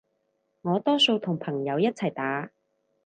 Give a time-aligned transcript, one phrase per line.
[0.63, 2.49] 我多數同朋友一齊打